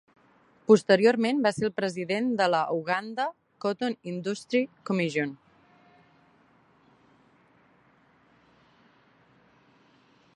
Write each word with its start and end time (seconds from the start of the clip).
Posteriorment, 0.69 1.41
va 1.47 1.51
ser 1.55 1.65
el 1.67 1.73
president 1.81 2.31
de 2.39 2.47
la 2.53 2.61
Uganda 2.77 3.27
Cotton 3.65 3.97
Industry 4.13 4.63
Commission. 4.91 5.37